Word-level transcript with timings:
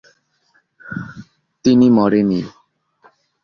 তিনি 1.65 1.87
মরে 1.89 2.21
নি। 2.23 2.41